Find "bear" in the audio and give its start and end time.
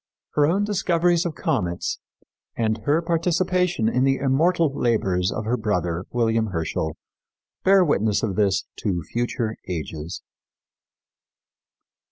7.63-7.85